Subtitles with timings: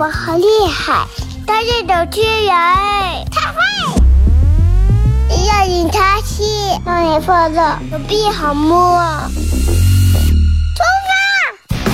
[0.00, 1.06] 我好厉害，
[1.46, 2.48] 大家都去人，
[3.30, 3.60] 太坏！
[5.28, 6.42] 要你擦戏，
[6.86, 7.62] 让你放纵，
[7.92, 8.98] 有病好摸。
[10.74, 11.84] 出发，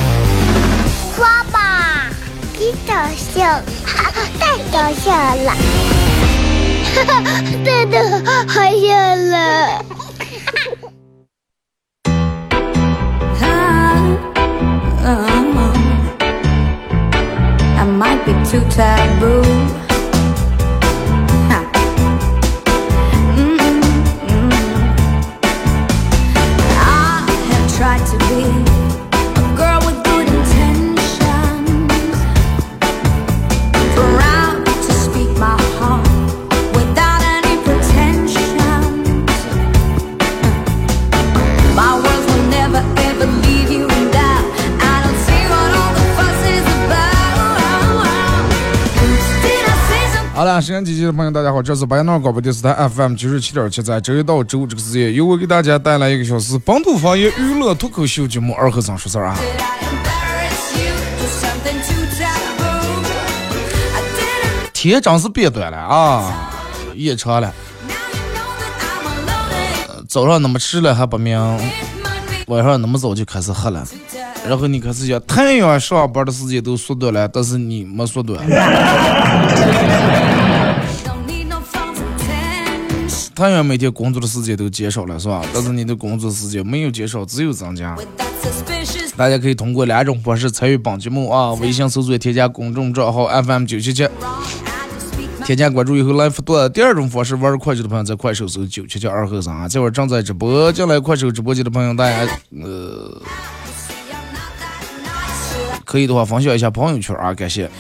[1.16, 2.08] 刷吧，
[2.56, 2.94] 你搞
[3.34, 3.60] 笑，
[4.38, 5.50] 太搞笑了，
[6.94, 7.98] 哈哈，真的
[8.46, 9.85] 好笑了。
[50.86, 59.36] 机器的朋友，大家好，这是白闹广播电视台 FM 九十七点七，在周一到周五这个时间，由我给大家带来一个小时本土方言娱乐脱口秀节目《二和尚说事儿》啊。
[64.72, 66.52] 天真是变短了啊，
[66.94, 67.52] 夜长了.
[70.08, 71.36] 早上那么迟了还不明
[72.46, 73.84] 晚上那么早就开始黑了。
[74.48, 78.46] 然后你开始讲太阳上班的时间都缩短了，但是你没缩短。
[83.36, 85.44] 太原每天工作的时间都减少了，是吧？
[85.52, 87.94] 但是你的工作时间没有减少，只有增加。
[89.14, 94.08] 大家可以通过两种方式参与本节目啊：微信搜索添加公众账号 FM 九七七
[95.44, 96.72] 添加关注以后来互动。
[96.72, 100.72] 第二种方式，玩快手的朋友在快手搜九七七二和三啊，这会儿正在直播。
[100.72, 102.26] 进来快手直播间的朋友，大家
[102.62, 103.20] 呃?
[105.84, 107.70] 可以的话分享一下朋友圈啊，感谢。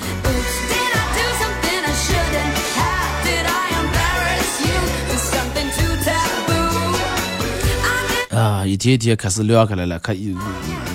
[8.66, 10.16] 一天天开始亮开来了，看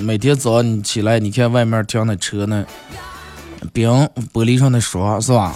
[0.01, 2.65] 每天早上你起来，你看外面停的车呢，
[3.71, 3.89] 冰
[4.33, 5.55] 玻璃上的霜是吧？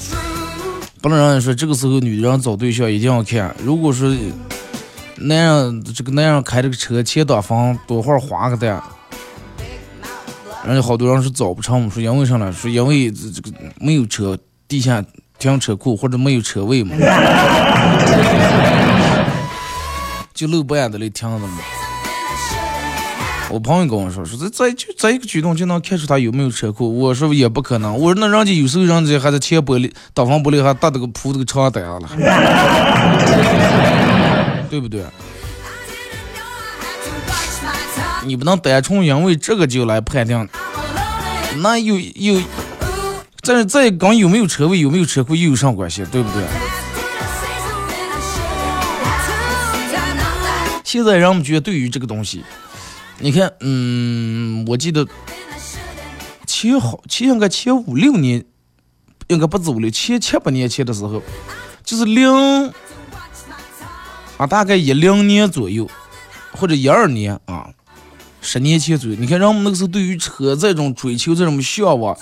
[1.01, 4.15] 不能让人说这个时候女人找对象一定要看，如果说
[5.17, 8.81] 男人这个男人开这个车前挡风多会儿划个蛋，
[10.65, 12.51] 人家好多人是找不成，说因为啥呢？
[12.51, 14.37] 说因为这这个没有车
[14.67, 15.03] 地下
[15.37, 16.95] 停车库或者没有车位嘛，
[20.33, 21.59] 就路不安的来停着嘛。
[23.49, 26.99] 我朋友跟我说，说这这就这一个举动就能看出他有没有车库。
[26.99, 32.09] 我说也不可能，我说那人家有时候人家还在前玻璃挡风玻璃还搭这个铺这个长单了，
[34.69, 35.03] 对不对.
[38.25, 40.49] 你不能单纯因为这个就来判定，
[41.61, 42.41] 那有有，
[43.41, 46.03] 这这跟有没有车位、有没有车库又有啥关系？
[46.11, 46.43] 对不对.
[50.83, 52.43] 现在人们觉得对于这个东西，
[53.19, 55.07] 你看，嗯，我记得
[56.45, 58.43] 前好前应该前五六年，
[59.27, 61.21] 应该不止五六，前七八年前的时候，
[61.83, 62.67] 就是零
[64.37, 65.89] 啊，大概一零年左右，
[66.51, 67.69] 或者一二年啊，
[68.41, 69.15] 十年前左右。
[69.17, 72.15] 你看人们那个时候对于车这种追求、这种向往，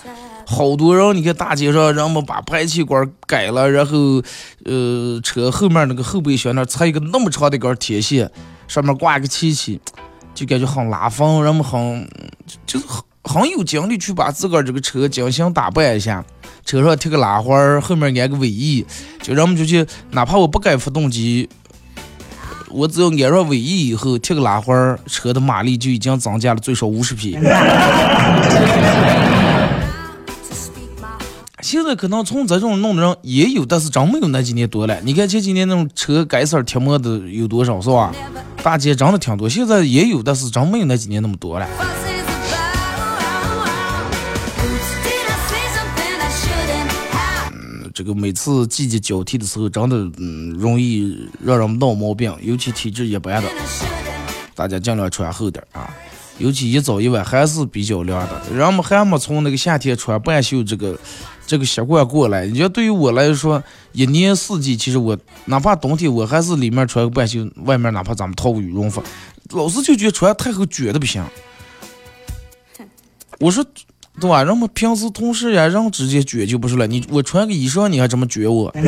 [0.45, 4.21] 好多人，你看大街上人们把排气管改了，然后
[4.63, 8.29] 呃，车后面那个后备箱那儿插一个那么长的一根铁线，
[8.67, 9.81] 上面挂一个漆漆，
[10.33, 12.09] 就感觉很拉风，人们很
[12.65, 16.23] 就是很很有精力去把自个儿这个车精心打扮一下。
[16.65, 18.85] 车上贴个拉花儿，后面安个尾翼，
[19.21, 21.49] 就人们就去，哪怕我不改发动机，
[22.69, 27.37] 我只要安上尾翼以后贴个拉花儿，车的马力就已经增加了最少五十匹。
[31.63, 34.99] 现在可能从这种弄的人也有，但是真没有那几年多了。
[35.01, 38.13] 你看前几年那种车改色贴膜的有多少是吧？
[38.61, 41.65] 大街真的挺多，现在也有，但是真没有那几年那么多了。
[47.53, 53.47] 嗯这个每次季节交替的时候，真的嗯容易让人闹毛病，尤其体质一般的，
[54.53, 55.89] 大家尽量穿厚点啊。
[56.39, 60.97] 尤其一早一晚还是比较凉的，人们还没从那个夏天穿半袖这个
[61.45, 62.45] 这个习惯过来。
[62.45, 69.03] 你觉得对于我来说，一年四季其实我哪怕冬天我还是里面穿个半袖，外面哪怕咱们套个羽绒服，
[69.51, 71.23] 老是就觉得穿太厚卷的不行。
[73.39, 73.65] 我说，
[74.19, 74.43] 对吧？
[74.43, 76.87] 人们平时同事呀，人直接卷就不是了。
[76.87, 78.71] 你我穿个衣裳，你还这么卷我？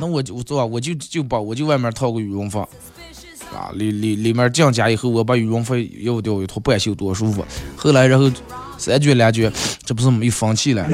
[0.00, 0.64] 那我就对吧？
[0.64, 2.66] 我就就把我就外面套个羽绒服。
[3.54, 7.44] 啊，里里里面降价以后，我把羽绒服要掉一套半袖多舒服。
[7.76, 8.30] 后来然后
[8.78, 9.52] 三卷两卷，
[9.84, 10.86] 这不是没放弃了？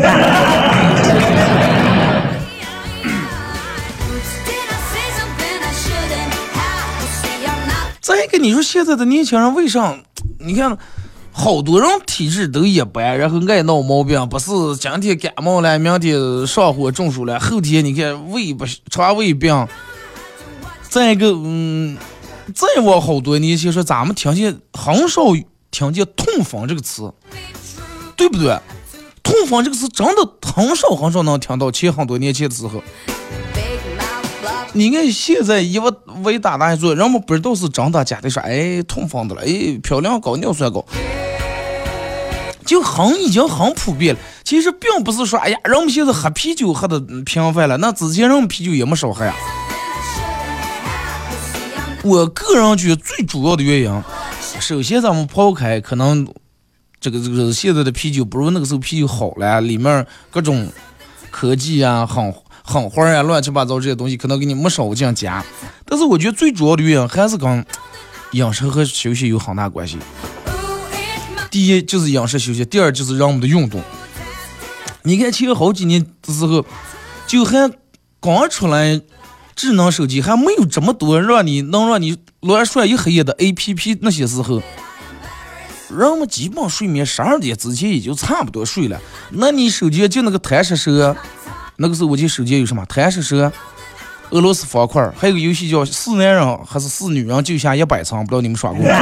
[8.01, 9.97] 再一个，你说现在的年轻人为啥？
[10.39, 10.79] 你看，
[11.33, 19.67] 好多人体质都一般，然后爱闹毛病，不是今天感冒了，明天上火中暑了，后天你看胃不肠胃病。
[20.89, 21.99] 再一个，嗯，
[22.55, 25.23] 再往好多年前说，咱们听见很少
[25.71, 27.13] 听见痛风这个词，
[28.17, 28.59] 对不对？
[29.23, 32.83] 痛风这个词真的很少很少能听到，前很多年前的时候。
[34.73, 40.85] 你看现在一往为大大一做，人们不知道是真的假的，说哎痛风的了，哎漂亮高尿酸高，
[42.65, 44.21] 就很已经很普遍了。
[44.45, 49.35] 其实并不是说哎呀，人们现在喝啤酒喝的频繁了，那之前人们啤酒也没少喝呀。
[52.07, 54.03] 我个人觉得最主要的原因，
[54.61, 56.25] 首先咱们抛开可能
[57.01, 60.71] 这个这个现在的啤酒不如那个时候啤酒好了，里面各种
[61.33, 62.33] 科技啊、狠
[62.63, 65.45] 狠花呀、乱七八糟这些东西，可能给你没少进加。
[65.85, 67.67] 但是我觉得最主要的原因还是跟
[68.31, 69.99] 饮食和休息有很大关系。
[71.51, 73.83] 第一就是饮食休息，第二就是让我们的运动。
[75.03, 76.65] 你看前好几年的时候，
[77.27, 77.69] 就还
[78.21, 79.01] 刚出来
[79.57, 84.63] 智能手机，还没有这么多让你能让你乱涮一黑夜的 A P P 那些时候，
[85.89, 89.01] 人们基本睡眠十二点之前也就差不多睡了。
[89.31, 91.17] 那你手机就那个贪食蛇，
[91.77, 93.51] 那个时候我记手机有什么贪食蛇。
[94.31, 98.89] 俄罗斯方块，还有个游戏叫“四男人还是四女人就下一百层”，不知道你们耍过没？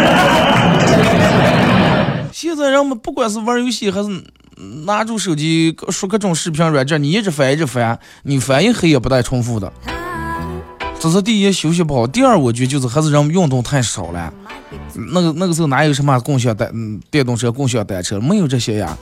[2.31, 4.23] 现在人们不管是玩游戏还是
[4.85, 9.73] 拿住手机刷各种视频软件，你一直翻一直翻，你翻一黑夜不带重复的。
[11.05, 14.33] 这是第一，休息不好；第二，我觉得就是还是人们运动太少了。
[14.95, 18.97] 那个那个时候哪有什么共享单嗯电动车、共享单车，没有这些呀。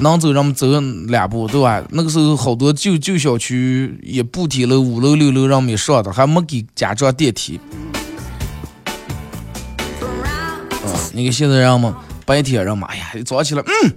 [0.00, 0.66] 能走人们走
[1.08, 1.84] 两步，对吧？
[1.90, 7.60] 那个时候好多旧旧小区也不梯楼、五楼、六楼让没上的，还没给加装电梯。
[7.70, 7.92] 嗯
[11.12, 11.92] 你看现在人们
[12.24, 13.92] 白天人们，哎呀，一早起来，嗯，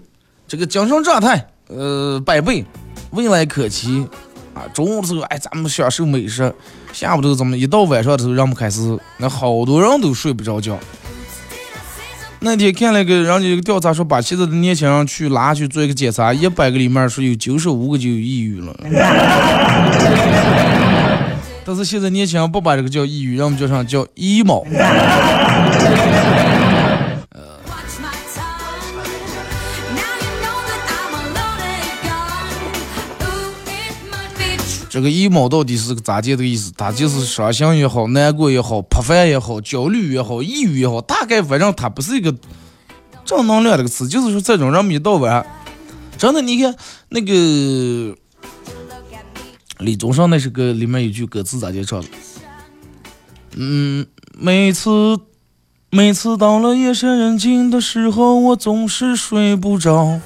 [0.46, 2.66] 这个精神状态，呃，百倍，
[3.12, 4.06] 未来可期
[4.58, 4.66] 啊。
[4.74, 6.52] 中午的时候，哎，咱们享受美食；
[6.92, 10.78] 下午的时候，咱们一到晚上的时候，人们开始，那好多人都睡不着觉。
[12.40, 18.76] 那天看了个人家一个调查说，把现在的年轻人去拉去做一个检查，一百个里面说有九十五个就有抑郁了。
[21.66, 24.64] 但是现在年轻人不把这个叫抑郁，人们叫上叫 emo。
[34.98, 36.74] 这个 emo 到底是个咋介的意思？
[36.76, 42.36] 它就是伤心也好，难过也好，不烦也好，焦虑也好，抑郁也好，大概反正它不是一个
[43.24, 45.46] 正能量这个词，就是说这种人没到晚，
[46.18, 46.76] 真的，你看
[47.10, 48.18] 那个
[49.78, 52.08] 李宗盛那首歌里面有句歌词咋介唱的？
[53.56, 54.90] 嗯，每次
[55.92, 60.20] 每次到了夜深人静的时候，我总是睡不着。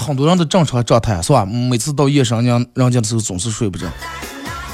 [0.00, 1.44] 很多人的正常状态是吧？
[1.44, 3.86] 每次到夜深人人静的时候总是睡不着。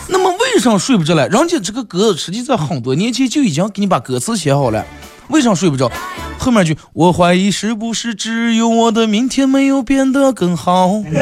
[0.08, 1.26] 那么为什么睡不着嘞？
[1.28, 4.86] 人家这个歌实际在很多年前就已经给你把歌词写好了，
[5.28, 5.90] 为什么睡不着？
[6.38, 11.02] 后面句我怀疑是不是只有我的明天没有变得更好？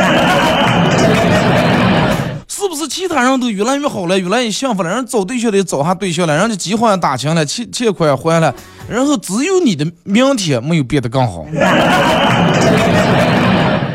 [2.46, 4.90] 是不是其他人都越来越好了，越来越幸福了？
[4.90, 8.54] 人找对象的找下对象了，人家结婚也打钱了，欠欠款也还了，
[8.88, 11.46] 然后只有你的明天没有变得更好。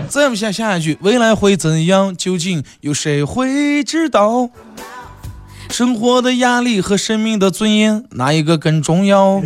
[0.10, 2.18] 再往下下一句，未来会怎样？
[2.18, 4.50] 究竟有谁会知道？
[5.70, 9.39] 生活的压力和生命的尊严，哪一个更重要？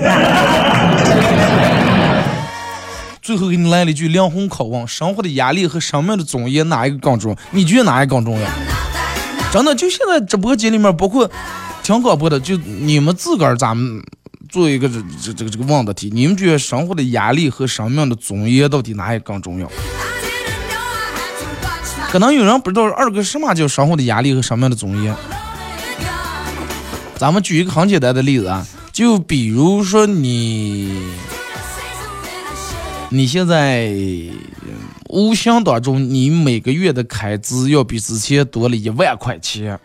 [3.22, 7.38] 最后给你来了一句灵魂拷问：生活的压力和生命的尊严，哪一个更重要？
[7.52, 8.50] 你觉得哪一个更重要？
[9.52, 11.30] 真的，就现在直播间里面，包括
[11.84, 14.02] 听广播的，就你们自个儿，咱们
[14.48, 19.70] 做一个这这这个这个问的题，你们觉得生活的压力和生命的尊严到底哪一个更重要？
[22.14, 25.16] 可能有人不知道二哥什么叫生活的压力和什么样的尊严。
[27.16, 30.96] 咱们举一个很简单的例子啊，就比如说你，
[33.10, 33.92] 你现在
[35.10, 39.80] 无形当中，你每个月的开支要比之前多了一万块钱，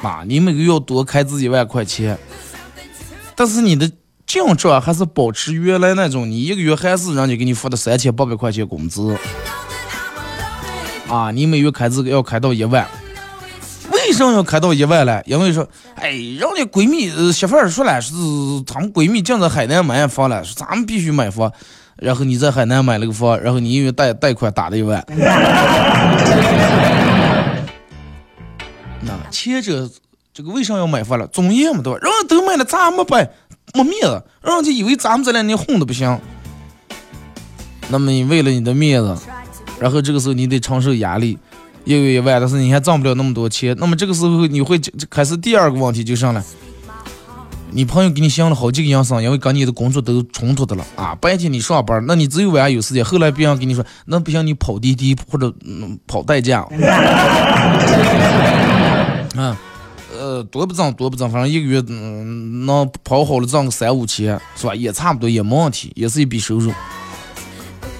[0.00, 2.18] 啊，你每个月要多开支一万块钱，
[3.34, 3.86] 但是你的
[4.26, 9.14] 进账还是保持原来那种，你一个月还是人家给你发的三千八百块钱工资，
[11.08, 12.86] 啊，你每月开支要开到一万。
[13.92, 15.22] 为什么要开到一万了？
[15.26, 18.12] 因为说，哎，人家闺蜜媳妇儿说了，是
[18.66, 21.52] 她们闺蜜净在海南买房了，说咱们必须买房。
[21.96, 25.04] 然后你在海南买了个房，然后你因为贷贷款打了一万。
[29.00, 29.88] 那前者
[30.34, 31.26] 这个为啥要买房了？
[31.28, 31.98] 综艺嘛，对吧？
[32.02, 33.30] 人家都买了，咱没买，
[33.74, 36.20] 没面子，人家以为咱们这两年混的不行。
[37.88, 39.16] 那么你为了你的面子，
[39.78, 41.38] 然后这个时候你得承受压力，
[41.84, 43.76] 一个月一万，但是你还挣不了那么多钱。
[43.78, 44.80] 那么这个时候你会
[45.10, 46.42] 开始第二个问题就上来，
[47.72, 51.14] 你朋友给你想了好几个营生，因为跟你的工作都冲突的了啊。
[51.20, 53.04] 白天你上班，那你只有晚上有时间。
[53.04, 56.66] 后来别人跟你说，那不行，你跑滴滴或者、嗯、跑代驾。
[59.34, 59.54] 嗯，
[60.18, 64.74] 呃，多不挣多不挣，反正一个月嗯能跑好了挣个三五千，是吧？
[64.74, 66.72] 也差不多，也没问题，也是一笔收入。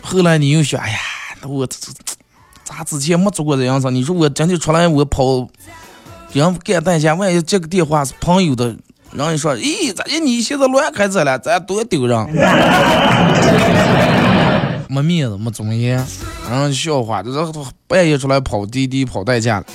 [0.00, 0.98] 后来你又想，哎呀，
[1.42, 1.92] 我这这
[2.64, 3.90] 咋之前没做过这样子？
[3.90, 5.48] 你说我今天出来我跑，
[6.32, 8.76] 给人干代驾，万一接个电话是朋友的，
[9.12, 11.38] 然后你说，咦，咋的你现在乱开车了？
[11.38, 12.26] 咱多丢人，
[14.88, 16.04] 没面子，没尊严，
[16.50, 17.30] 然后笑话，这
[17.86, 19.66] 半夜出来跑滴滴跑代驾了。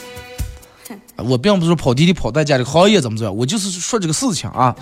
[1.24, 4.76] 我并不是跑滴滴跑代驾这个行业怎么怎么样，我就是说这个事情啊。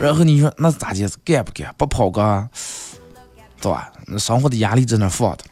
[0.00, 1.08] 然后你说那咋的？
[1.24, 1.74] 干不干？
[1.76, 2.48] 不跑个，
[3.62, 3.92] 对吧？
[4.08, 5.44] 那生活的压力在那放的，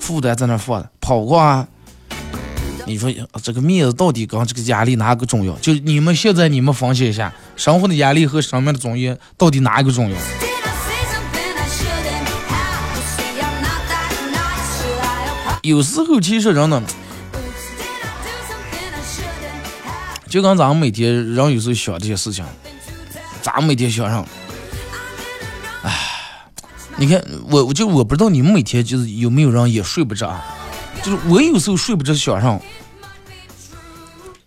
[0.00, 1.66] 负担在那放的，跑过啊？
[2.84, 3.08] 你说
[3.42, 5.54] 这个面子到底跟这个压力哪个重要？
[5.58, 10.16] 就你们现在你们分析一下，生活的压力和生命的尊严到底哪一个重要？
[15.62, 16.82] 有时候其实人呢，
[20.28, 22.44] 就跟咱们每天人有时候想这些事情，
[23.42, 24.26] 咱们每天想上，
[27.00, 30.36] 你看我我就我不知道你们每天就是有没有人也睡不着，
[31.00, 32.60] 就是我有时候睡不着想上，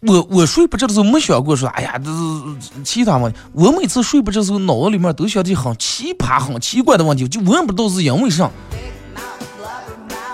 [0.01, 3.39] 我我睡不着的时候没想过说，哎呀，这是其他问题。
[3.53, 8.51] 我每次睡不着的时候，脑子里面都想的很奇葩、很奇怪的问题，就我也不知道是因为啥。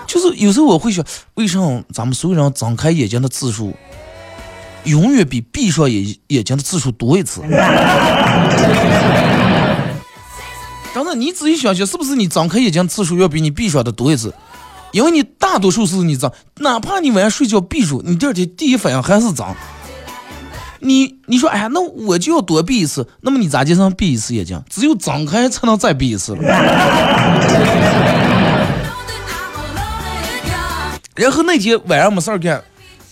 [0.08, 3.76] 就是有时候我会想，为什么咱们所有人睁开眼睛的次数，
[4.82, 7.42] 永远比闭上眼眼睛的次数多一次？
[10.98, 14.34] 真的，你仔细想想，是不是你睁开眼睛次数要比你闭上的多一次？
[14.90, 19.46] 因为你大多数是你睁，哪怕你晚上睡觉闭住，你第二天第一反应还是睁。
[20.80, 24.60] 你你说，哎呀，那我就要多闭一次，那么你咋就能闭一次眼睛？
[24.68, 26.42] 只有睁开才能再闭一次了。
[31.14, 32.60] 然后那天晚上没事儿干，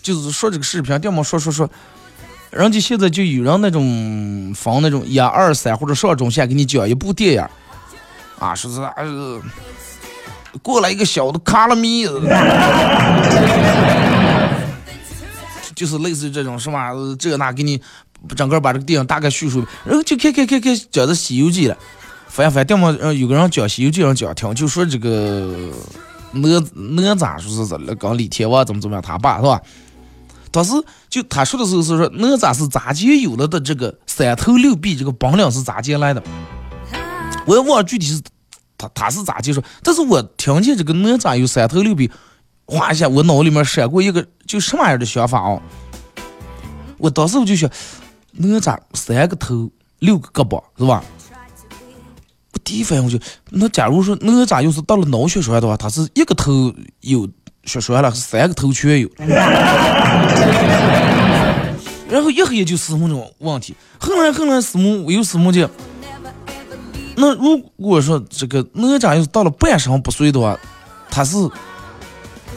[0.03, 1.71] 就是说这个视频，要么说说说，
[2.51, 7.45] 人家现在就有人那种放那种一二三或者上中下给你讲一部电影，
[8.39, 9.41] 啊，说是呃，
[10.63, 12.07] 过来一个小的卡拉米，
[15.75, 16.91] 就是类似于这种是吧？
[17.19, 17.81] 这那给你
[18.37, 21.77] 整个把这个电影大概叙述，然后就开开开开讲的《西游记》了，
[22.29, 25.71] 翻翻，要么有个人讲《西游记》，人讲听，就说这个。
[26.33, 29.59] 哪哪吒说是这跟李天王怎么怎么样，他爸是吧？
[30.51, 30.73] 当时
[31.09, 36.23] 就他说的时候是说哪吒是咋接有了的这个三头六臂这个本领是咋接来的？
[37.47, 38.21] 我也忘了具体是
[38.77, 42.11] 他他是咋接说，但是我听见这个哪吒有三头六臂，
[42.67, 45.63] 哗一下我脑里面闪过一个就什么样的想法哦？
[46.99, 47.71] 我当时我就想
[48.33, 51.03] 哪吒三个头六个胳膊是吧？
[52.53, 53.19] 我第一反应我就，
[53.51, 57.29] 那假如说哪吒要是到了脑血栓的话，他是一个头有
[57.65, 59.09] 血栓了，是三个头全有。
[62.09, 65.69] 然后一黑就思慕这种问题，后来后来思慕我又思慕见，
[67.17, 70.57] 那如果说这个哪吒要是到了半身不遂的话，
[71.11, 71.37] 他是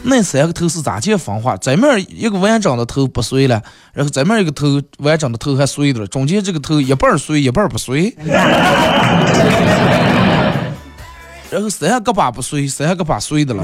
[0.04, 1.58] 那三个头是咋接分化？
[1.58, 3.62] 这面一个完整的头不遂了，
[3.94, 8.14] 然后这面一个头完整的头还碎的了，中间这个头一半碎一半不碎。
[11.50, 13.64] 然后三个把不碎，三个把碎的了。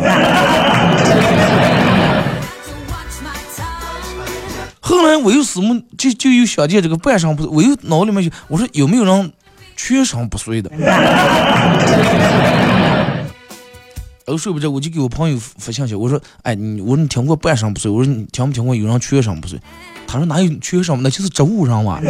[4.79, 9.33] 后来我又什么就就有想见这个半身不，我又脑里面就我说有没有人
[9.75, 10.71] 全身不遂的？
[14.27, 17.91] 我睡不着，我就给我朋友发信息，我说哎你我说你听过半身不遂？
[17.91, 19.59] 我说你听没听过有人全身不遂？
[20.07, 20.99] 他说哪有全身？
[21.03, 21.99] 那就是植物人嘛。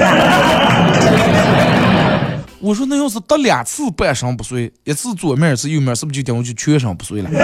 [2.61, 7.29] 我说那要是得两次半身不遂，一次左面一次右面，是不是就等于就全身不遂了？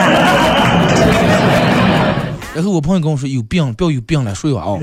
[2.56, 4.78] 然后我朋友跟我说有病，不要有病了，睡吧啊。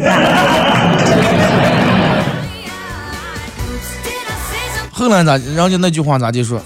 [4.99, 6.61] 后来咋，人家那句话咋就说，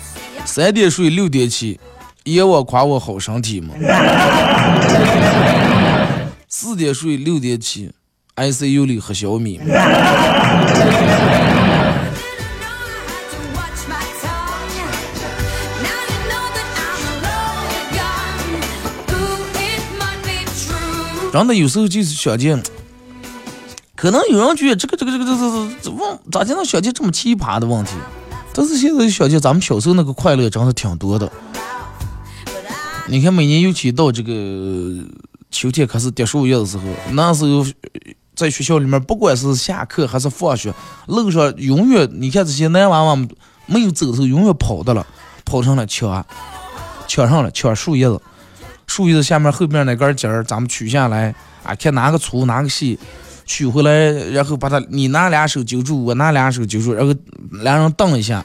[0.47, 1.79] 三点睡六点起，
[2.25, 3.75] 爷我夸我好身体嘛。
[6.49, 7.91] 四点睡，六点起
[8.37, 9.59] ，ICU 里喝小米。
[9.59, 9.67] true.
[21.35, 22.63] 真的有时候就是想见，
[23.95, 27.93] 可能有人觉得这个这个这个这这这问咋就能想见这么奇葩的问题？
[28.55, 31.31] 但是现在想起咱们小时候那个快乐真是挺多的。
[33.09, 34.33] 你看每年尤其到这个
[35.51, 37.65] 秋天开始叠树叶的时候，那时候
[38.35, 40.73] 在学校里面，不管是下课还是放学，
[41.07, 43.29] 路上永远你看这些男娃娃们
[43.67, 45.07] 没有走的时候，永远跑的了，
[45.45, 46.25] 跑上了抢，
[47.07, 48.21] 抢上了抢树叶子。
[48.87, 52.99] 树叶子下面后面那根筋儿，咱们取下来啊，看哪个粗哪个细，
[53.45, 53.91] 取回来，
[54.31, 57.15] 然后把它你拿俩手揪住，我拿俩手揪住，然后
[57.51, 58.45] 两人蹬一下，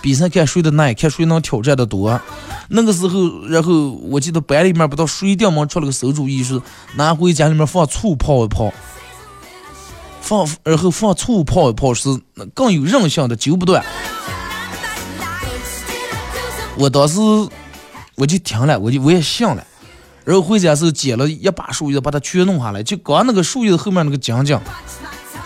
[0.00, 2.20] 比赛看谁的耐，看谁能挑战的多。
[2.68, 6.60] 那个时候，然后我记得班里面不知道谁掉门出了个馊主意，是
[6.96, 8.72] 拿回家里面放醋泡一泡，
[10.20, 12.08] 放然后放醋泡一泡是
[12.54, 13.84] 更有韧性的，揪不断。
[16.76, 17.18] 我当时
[18.16, 19.64] 我就听了，我就我也信了。
[20.28, 24.60] 然后回家时候捡了一把树叶，把它全弄下来，就刚那个树叶后面那个浆浆，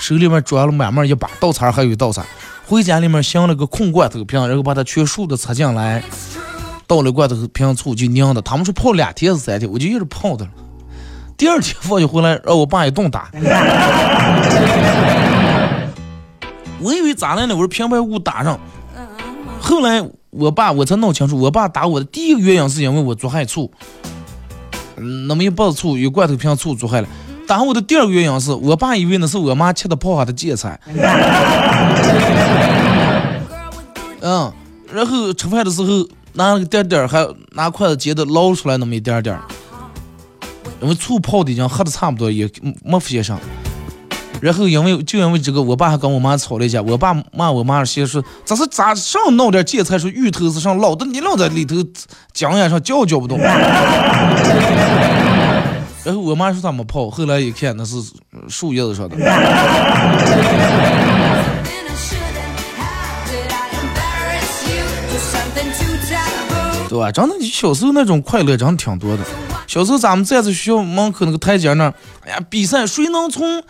[0.01, 2.27] 手里面装了满满一把，稻草还有稻草。
[2.67, 6.03] 回家里面镶了个空罐头瓶，然后把它全竖的插进来，
[6.89, 8.43] 倒了罐头瓶醋就拧的。
[8.43, 10.51] 他们说泡两天是三天，我就一直泡的了。
[11.37, 13.31] 第二天放学回来，让我爸一顿打。
[16.81, 17.55] 我以为咋了呢？
[17.55, 18.59] 我说平白无故打上。
[19.61, 23.71] 后来我爸我才弄清楚，我爸打我的第一个原因是因为我做害醋，
[25.03, 27.09] 那么一包子醋有罐头瓶醋做坏了。
[27.47, 30.81] 打我的第二个原因是我爸以为那是我妈吃的泡好的芥菜，
[34.21, 34.51] 嗯，
[34.93, 39.43] 然后吃饭的时候拿了个点点儿，还拿筷子接着捞出来那么一点点儿，
[40.81, 42.49] 因为醋泡的已经喝的差不多，也
[42.85, 43.39] 没发现上。
[44.43, 46.83] 然后因为就因为这个，我爸还跟我妈吵了一架。
[46.83, 51.77] 我爸骂我妈先说，这是咋上弄点芥菜是芋头子上老的，你老在里头
[52.33, 53.39] 姜呀上叫叫不动。
[56.05, 57.95] 然后我妈说他没泡，后来一看那是
[58.49, 59.15] 树叶子上的。
[66.89, 67.13] 对吧？
[67.13, 69.23] 真的，你小时候那种快乐真的挺多的。
[69.69, 71.95] 小时候咱们站在学校门口那个台阶那儿，
[72.27, 73.63] 哎呀，比赛谁能从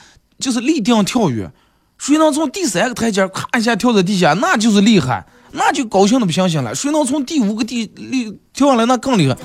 [0.42, 1.50] 就是立定跳远，
[1.96, 6.74] 谁能从第三个台阶咔一下跳到地下，那就是厉害，那就高兴的不行行了。
[6.74, 9.36] 谁能从第五个地立跳下来，那更厉害。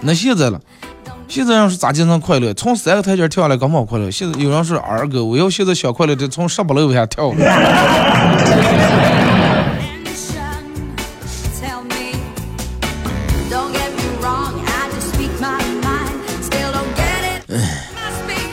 [0.00, 0.60] 那现在了，
[1.26, 2.54] 现在要是咋经常快乐？
[2.54, 4.10] 从三个台阶跳下来根本不快乐。
[4.10, 7.34] 现在有人是二哥，我要现在想快乐，得从十八楼往下跳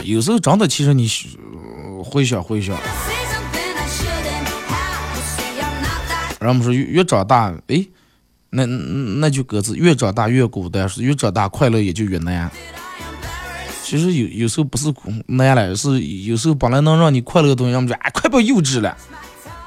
[0.02, 1.49] 有时候真的，其实你呃
[2.10, 2.76] 回想回想
[6.40, 7.86] 然后我们说越越长大，哎，
[8.50, 12.50] 那那句歌词越长大越孤单，是越长大快乐也就越难。
[13.84, 14.92] 其实有有时候不是
[15.26, 18.96] 难了，是有时候本来能让你快乐的东西，让我们说哎，快不幼稚了，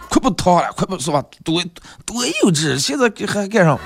[0.10, 1.23] 快不淘了，快不是吧？
[1.43, 1.63] 多
[2.06, 3.79] 多幼稚，现在给还干上。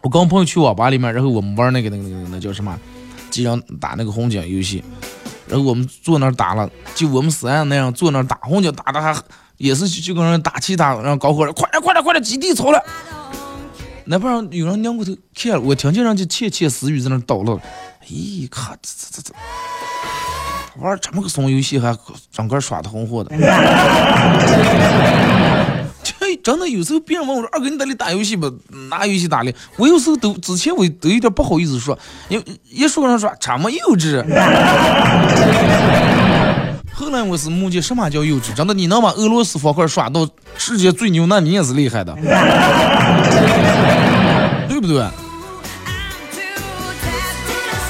[0.00, 2.76] 我跟我朋友去网吧里面，然后我们玩那个那个那个那叫什么，
[3.30, 4.82] 经常打那个红警游戏，
[5.52, 9.14] 然后我们坐那儿打了，就我们四人那样坐那儿打红警，打的还
[9.58, 12.82] 也是就跟人打气打，然后高呼着快点快点快点基地走了。
[14.06, 17.60] 那不然有人拧过头看了，我听见人家窃窃私语在那儿叨唠，
[18.08, 19.34] 咦，看这这这这
[20.80, 21.94] 玩这么个怂游戏还
[22.32, 23.36] 整个耍的红火的。
[26.36, 28.50] 真的有时候别人问我说：“二哥，你在里打游戏不？
[28.90, 34.22] 拿游戏打的？”我有时候都之前我都有点不好意思说，因为一说人说这么幼稚。
[36.94, 42.14] 后来我是目击什么叫幼稚，真的，你能把俄罗斯方块耍到世界最牛，那你也是厉害的，
[44.68, 45.04] 对不对？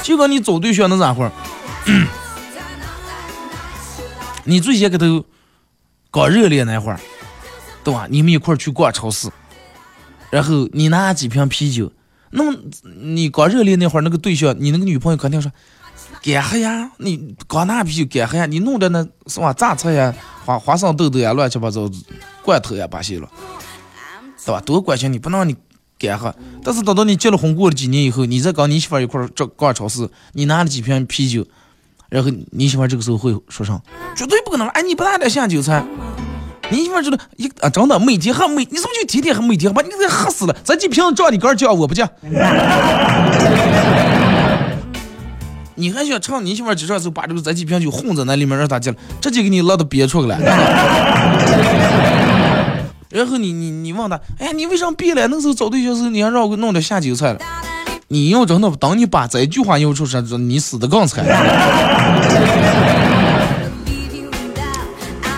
[0.01, 1.31] 就跟你找对象那咋会儿，
[4.43, 5.05] 你最先给他
[6.11, 6.99] 搞热烈那会儿，
[7.83, 8.07] 对吧？
[8.09, 9.29] 你们一块儿去逛超市，
[10.29, 11.91] 然后你拿几瓶啤酒，
[12.31, 12.57] 那么
[13.01, 15.51] 你刚热恋那会儿，那个对象，你那个女朋友肯定说，
[16.21, 16.91] 干哈呀？
[16.97, 18.45] 你刚拿啤酒干哈呀？
[18.45, 20.15] 你弄的那什么榨菜呀、
[20.45, 21.89] 花花生豆豆呀、乱七八糟
[22.41, 23.29] 罐头呀、把戏了，
[24.45, 24.61] 对吧？
[24.61, 25.55] 多关心你，不能让你
[25.99, 26.33] 干哈。
[26.63, 31.45] 但是等到你结了婚过了几年以后，你再跟你媳妇儿一块儿这逛超市，你拿了几瓶啤酒，
[32.09, 33.81] 然后你媳妇儿这个时候会说上，
[34.15, 34.67] 绝对不可能！
[34.69, 35.85] 哎，你不拿点下酒菜。
[36.73, 39.75] 你媳妇儿知道一啊，真的每天喝每，你是不是就天天喝每天喝？
[39.75, 40.55] 把你给喝死了！
[40.63, 42.09] 咱几瓶子照你杆儿叫我不叫。
[45.75, 50.45] 你还想唱你媳妇儿机上时候把这个咱几瓶酒混在那里面让她进来，直接给你拉到憋出来了。
[53.09, 55.27] 然后你你你问他，哎呀，你为啥憋了？
[55.27, 57.39] 那时候找对象时候你还让我给弄点下酒菜了。
[58.07, 61.23] 你要真的当你把这句话用出声，你死的更惨。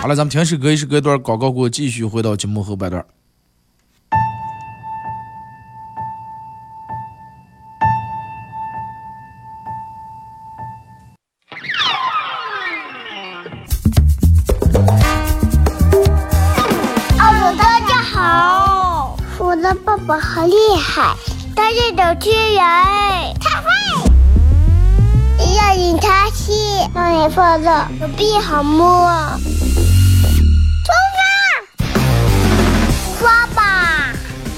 [0.06, 3.04] 好了，咱们听首歌，一时隔一段广告过，继续回到节目后半段。
[17.18, 21.16] 哦，大家好，我的爸爸好厉害，
[21.52, 22.62] 大家都去人，
[23.40, 23.66] 他会。
[25.56, 26.52] 要引他去，
[26.94, 29.10] 让你放的手臂好摸。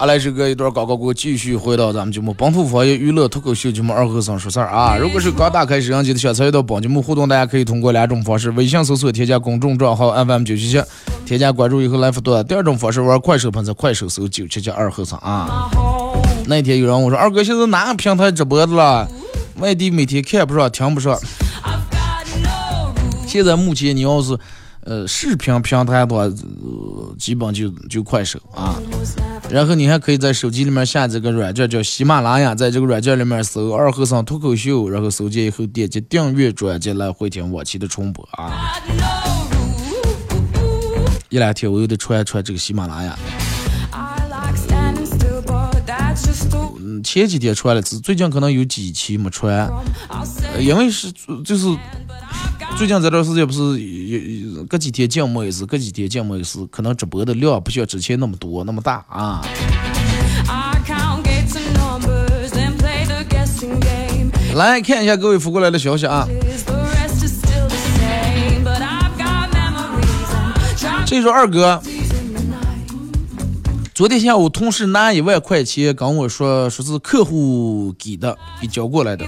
[0.00, 4.96] 好来，这个一段广告过后，继续回到咱们节目本土方言娱乐脱口秀节目二和尚说事儿啊。
[4.96, 10.82] 如果是刚打开摄像机的想参与到本节目互动，大家可以通过两种方式：微信搜索添加公众账号 FM 九七七，
[11.26, 15.70] 添加关注以后来互动；第二种方式玩快手，喷在快手搜九七七二和尚啊。
[16.46, 19.06] 那天有人问我说：“二哥，现在哪个平台直播的了？
[19.58, 21.14] 外地每天看不上，听不上。
[23.26, 24.34] 现在目前你要是
[24.84, 28.80] 呃视频平台的话，呃、基本就就快手啊。
[29.50, 38.80] 然后你还可以在手机里面下载个软件叫喜马拉雅，在这个软件里面搜“二和尚脱口秀”，然后搜见以后点击订阅专辑来回听往期的重播啊。
[41.28, 43.18] 一两天我又得穿穿这个喜马拉雅，
[47.02, 49.70] 前几天传了次，最近可能有几期没传
[50.08, 51.12] ，I'll say 呃因为是
[51.44, 51.66] 就是
[52.76, 59.42] 最近这段时间不是有隔几天静默一次，隔几天静默一次，可能直播的量不像之前那么多那么大啊。
[64.54, 67.40] 来看一下各位发过来的消息啊，Is the rest is
[74.00, 79.26] 昨天下午同事拿一万块钱跟我说，说是客户给的，给交过来的。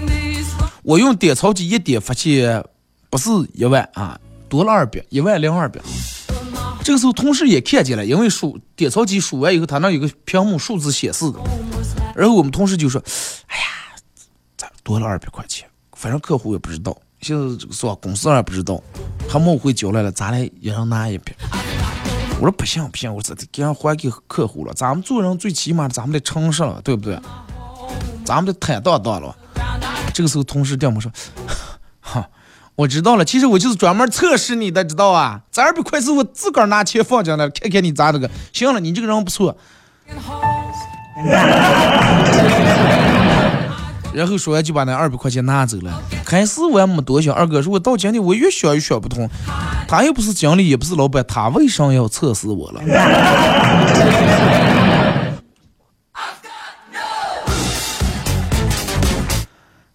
[0.81, 2.65] 我用点钞机一点，发现
[3.07, 5.79] 不是一万啊，多了二百，一万零二百。
[6.83, 11.39] 这个时候同事也看见了，因为数点钞机数完以后，他那有个屏幕数字显示的。
[12.15, 12.99] 然后我们同事就说
[13.45, 13.63] ：“哎呀，
[14.57, 15.69] 咋多了二百块钱？
[15.95, 17.95] 反正客户也不知道，现在这个是吧？
[18.01, 18.81] 公司也不知道，
[19.29, 21.35] 他们会交来了，咱来也让拿一瓶。”
[22.43, 24.73] 我说不行不行，我说这给人还给客户了。
[24.73, 27.17] 咱们做人最起码咱们得诚实了，对不对？
[28.25, 29.33] 咱们得坦荡荡了。
[30.13, 31.09] 这个时候同事调我们说
[32.01, 32.27] ：“哈，
[32.75, 35.39] 我知道了，其实我就是专门测试你的，知道啊？
[35.53, 38.29] 这二百块是我自个儿拿钱放进来，看看你咋这个。
[38.51, 39.55] 行了，你这个人不错。”
[44.13, 46.01] 然后说完就把那二百块钱拿走了。
[46.23, 49.29] 开始我也没多想，二哥说我到今天我越想越想不通，
[49.87, 52.81] 他又不是经理，也不是老板，他为啥要测试我了？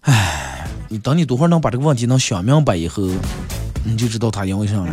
[0.01, 3.03] 哎，你等你多会儿能把这个问题能想明白以后，
[3.83, 4.85] 你就知道他因为啥了。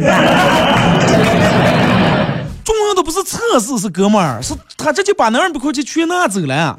[2.64, 6.78] 重要的不是测试，是哥们儿，是他直接把那二百块钱全拿走了。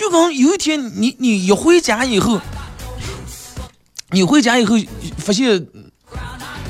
[0.00, 2.40] 就跟有一天你你一回家以后，
[4.12, 4.74] 你回家以后
[5.18, 5.66] 发现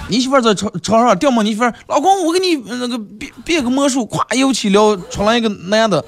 [0.08, 6.04] 你媳妇在床床上掉毛，你媳妇老公我给你那个变变个魔术，咵又起撩出来一个男的。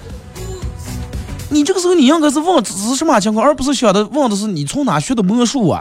[1.50, 5.80] 你这个时候你应该是问是什么情况，而不是想的问的是你从哪学的魔术啊。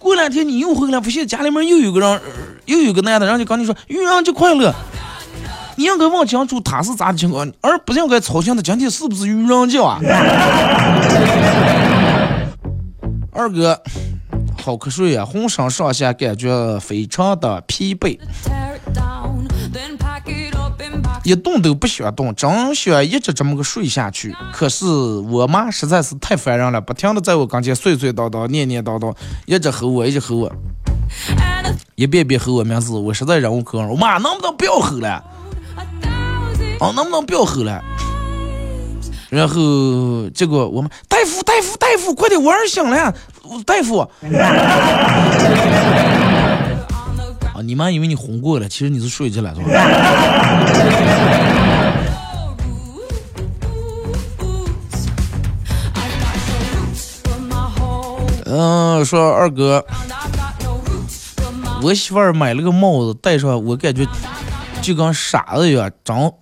[0.00, 2.20] 过两天你又回来，发现家里面又有个人，
[2.64, 4.74] 又有个男的，然后就跟你说愚人节快乐。
[5.80, 9.98] 你应该问清楚他是咋的情况，而不应该操心他今天是不是愚人节啊。
[13.32, 13.80] 二哥，
[14.62, 18.18] 好瞌睡呀、浑身上下感觉非常的疲惫，
[21.22, 24.36] 一动都不想动，真想一直这么个睡下去。
[24.52, 29.16] 可是我妈实在是太烦人了，不停的在我跟前碎碎叨叨、念念叨叨，
[29.46, 30.52] 一直吼我，一直吼我，
[31.94, 33.88] 一遍遍吼我名字，我实在忍无可忍。
[33.88, 35.24] 我妈能不能不要吼了？
[36.80, 37.80] 啊，能不能不要吼了？
[39.28, 43.14] 然后结果我们大夫大夫大夫，快点，我儿醒了，
[43.64, 43.98] 大夫。
[47.54, 49.68] 啊，你妈以为你昏过了，其实你是睡着了，是吧？
[58.46, 59.84] 嗯，说二哥，
[61.82, 64.04] 我媳妇儿买了个帽子戴上，我感觉
[64.82, 66.32] 就跟傻子一样，长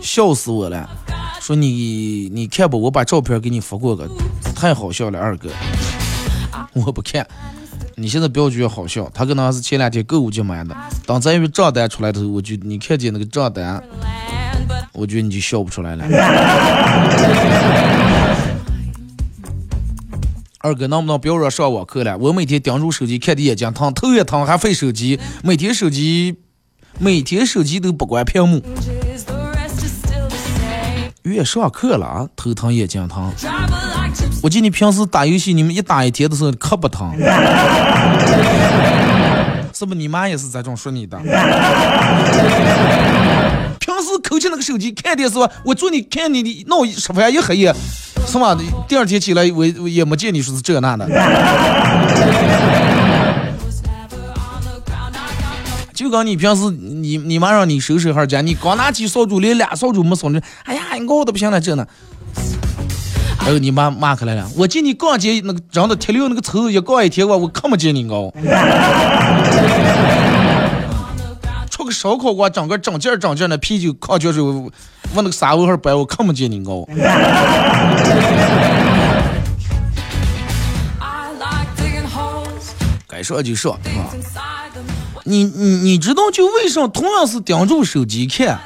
[0.00, 0.88] 笑死我了。
[1.40, 4.08] 说你你看吧，我把照片给你发过个，
[4.54, 5.48] 太好笑了，二哥。
[6.74, 7.26] 我不看，
[7.96, 13.82] 你现在不要觉得好笑，他可能是前两天购物节买的，当咱有账单出来的时候，我就你看见那个账单，
[14.92, 16.04] 我觉得你就笑不出来了。
[20.60, 22.18] 二哥，能不能不要让上网课了？
[22.18, 26.36] 我每天盯住手机看的眼睛疼，头也疼，还费手机，每天手机，
[26.98, 28.60] 每天手机都不关屏幕。
[31.28, 33.30] 越上课了啊，头疼眼睛疼。
[34.42, 37.12] 我记得你平时打游戏，你们一打一天的时候可不疼，
[39.72, 39.94] 是不？
[39.94, 41.18] 你妈也是这种说你的。
[43.78, 47.74] 平时抠起那个手机看电视，我祝你看你的闹吃饭一黑夜。
[48.26, 48.54] 是吧？
[48.86, 51.06] 第二天起来，我我也没见你说是这那的。
[55.98, 60.40] 就刚你平时你你妈让你收拾哈家，你刚拿起扫帚，连俩扫帚没扫呢。
[60.62, 61.84] 哎呀，你熬的不行了，这呢。
[63.40, 68.32] 然后你妈骂开来了，我见你逛街那个长的铁溜那个抽一逛一天，我我看不见你熬。
[71.68, 74.40] 出个烧烤锅，整个整件整件的啤酒、矿泉水。
[74.40, 74.70] 我
[75.16, 76.86] 那个沙窝哈白，我看不见你熬。
[83.08, 83.76] 该说就说，
[85.28, 88.58] 你你你知道就为什么同样是盯住手机看，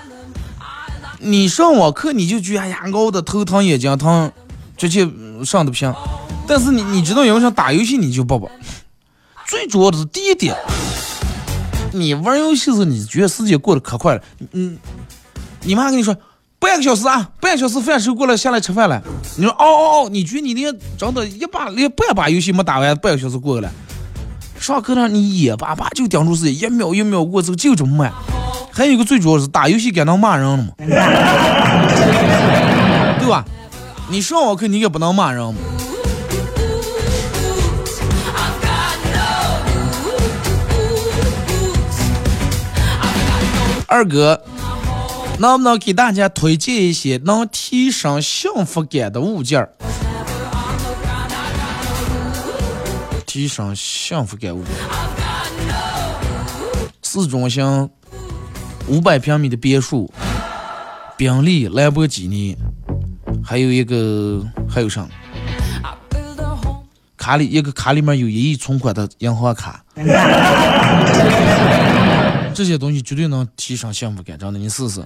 [1.18, 4.30] 你上网课你就觉得哎呀熬的头疼眼睛疼，
[4.76, 5.00] 直接
[5.44, 5.92] 上的不行。
[6.46, 8.48] 但是你你知道，因为想打游戏你就不不，
[9.46, 10.56] 最主要的是第一点，
[11.92, 14.22] 你玩游戏时你觉得时间过得可快了，
[14.52, 14.78] 嗯，
[15.62, 16.16] 你妈跟你说。
[16.60, 19.02] 半个小时啊，半个小时饭时候过来下来吃饭了。
[19.36, 23.72] 你说哦哦哦，你觉得你连真的一把连半把游戏没打完，半个小时过去了。
[24.62, 28.12] 上课呢，你眼巴巴就盯住自己，一秒一秒过，这个就这么慢。
[28.70, 30.68] 还有一个最主要是打游戏该能骂人了嘛，
[33.18, 33.44] 对吧？
[34.08, 35.52] 你上网课你也不能骂人。
[43.88, 44.40] 二哥。
[45.38, 49.72] 能不能给大家推荐一些能提升幸福感的物件儿？
[53.32, 54.74] 提升幸福感物件，
[57.02, 57.64] 市中心
[58.86, 60.12] 五百平米的别墅，
[61.16, 62.54] 宾利、兰博基尼，
[63.42, 65.08] 还有一个还有啥？
[67.16, 69.82] 卡里一个卡里面有一亿存款的银行卡。
[72.52, 75.02] 这些东西绝对能提升幸福感，真的，你试试。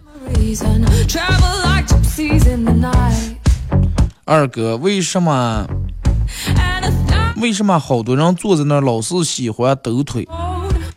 [4.25, 5.65] 二哥，为什么？
[7.37, 10.27] 为什么好多人坐在那儿老是喜欢抖腿？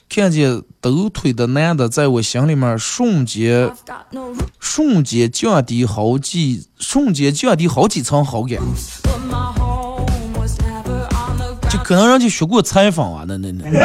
[0.07, 3.71] 看见抖腿的男的，在我心里面瞬间
[4.59, 8.59] 瞬间降低好几瞬间降低好几层好感。
[11.69, 13.69] 就可能人家学过采访啊，那那那。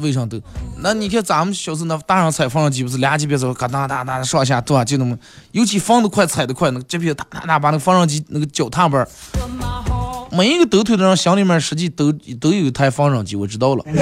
[0.00, 0.38] 为啥抖？
[0.80, 4.84] 那你看咱们小时候那大人踩缝纫机不是俩级别走，咔哒哒哒上下对吧？
[4.84, 5.16] 就那么，
[5.52, 9.06] 尤其放得快踩得快，那个这边哒哒哒把那个缝纫机那个脚踏板，
[10.36, 13.84] 每一个抖腿的人心里面实际都都有一台缝纫机，我知道了。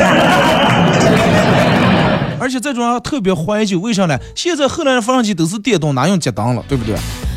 [2.41, 4.19] 而且这种特别怀旧，为啥呢？
[4.35, 6.97] 现在后来的缝纫机都是电动，哪用接档了，对不对？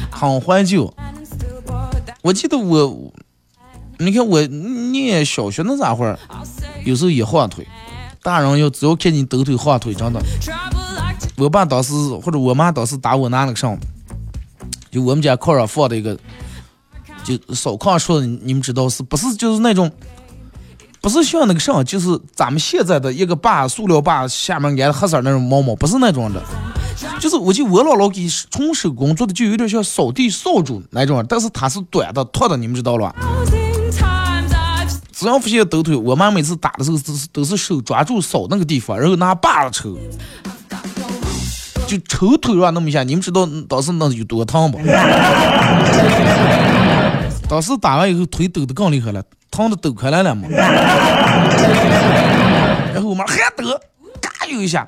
[0.10, 0.92] 很怀旧。
[2.22, 3.12] 我记得我，
[4.00, 6.18] 你看我念小学那咋会儿，
[6.86, 7.68] 有时候也晃腿。
[8.24, 10.20] 大人要只要看你抖腿晃腿，真的。
[11.38, 13.78] 我爸当时或者我妈当时打我拿那个啥，
[14.90, 16.18] 就我们家炕上放的一个，
[17.26, 19.92] 就烧炕说的，你们知道是不是就是那种，
[21.02, 26.42] 不是像那个啥，就是咱们现在的一个把塑料把下面安黑色那种毛毛，不是那种的，
[27.20, 33.14] 就是我记得我姥姥给纯手工做的，就有点像扫地扫帚那种，但是它是短的、拖的，你们知道了。
[35.12, 39.98] 只要不现抖腿，我妈每次打的时候都是都是手抓住扫那个地方，然后拿把子抽，
[41.88, 43.02] 就抽腿上那么一下。
[43.04, 44.78] 你们知道当时那有多疼不？
[47.48, 50.48] 当时打完以后腿抖得更厉害了，疼的抖开来了嘛。
[52.94, 53.64] 然后我妈还抖，
[54.20, 54.88] 嘎又一下，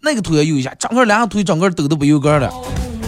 [0.00, 2.50] 那个腿又一下，整个两个腿整个抖得不有根了。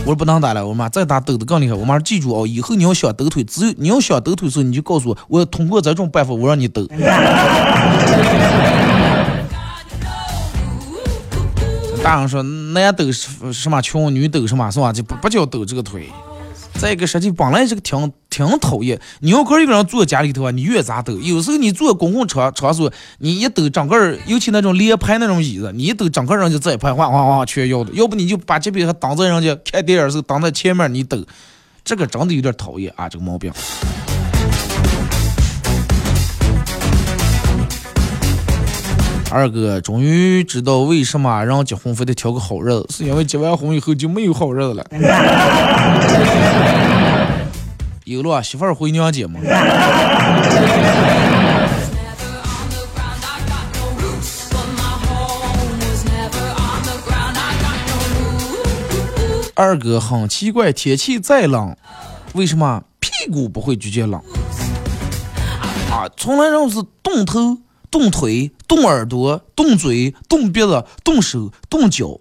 [0.03, 1.75] 我说不能打了，我妈再打抖得更厉害。
[1.75, 6.87] 我妈说记住哦，以后你要想抖腿，只有你要想抖腿的时候，你就告诉我，我通过这种办法，我让你抖。
[12.03, 14.93] 大人说男抖是什么穷，女抖什么是吧？
[14.93, 16.11] 就不不叫抖这个腿。
[16.81, 18.99] 再一个，实际本来是个挺挺讨厌。
[19.19, 21.13] 你要可一个人坐家里头啊，你越咋抖？
[21.19, 27.93] 有时候你坐公共车场所，你一抖整个人，尤其那种连排那种椅子，你一抖整个人就在一排哗哗哗全要的。
[27.93, 31.23] 要不你就把这边还挡在人家看电影时候挡在前面你抖，
[31.85, 33.53] 这个真的有点讨厌啊，这个毛病。
[39.33, 44.85] 二哥终于知道为什么人结婚非得挑个好日子，是因为结完婚以后就没有好日子了。
[48.05, 49.39] 有了媳妇儿回娘家嘛。
[59.55, 61.77] 二哥很奇怪，天气再冷，
[62.33, 64.21] 为什么屁股不会直接冷？
[65.89, 67.59] 啊，从来都是冻头。
[67.91, 72.21] 动腿、动耳朵、动嘴、动鼻子、动手、动脚，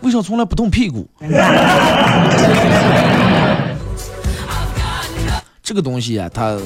[0.00, 1.06] 为啥从来不动屁股？
[5.62, 6.58] 这个东西啊，它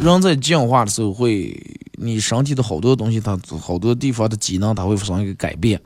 [0.00, 1.56] 人在进化的时候会，
[1.92, 5.80] 你身体的好多东西，它好多地方的机能，它会发生一个改变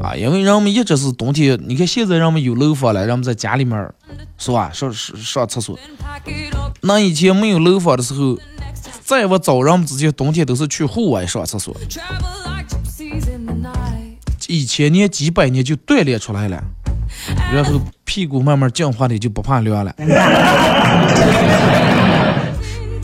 [0.00, 0.16] 啊。
[0.16, 3.78] 因为人们一直是冬天，你看现在人们有楼房了，人们在家里面
[4.38, 4.70] 是吧？
[4.72, 5.78] 上上上厕所，
[6.80, 8.38] 那以前没有楼房的时候。
[9.04, 11.76] 在我早上之前，冬天都是去户外上厕所，
[14.38, 16.64] 几千年、几百年就锻炼出来了，
[17.52, 19.94] 然后屁股慢慢进化的就不怕凉了。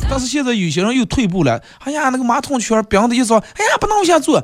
[0.09, 4.43] 但是现在有些人又退步了，哎呀，那个马桶圈冰的一说，哎呀，不能往下坐。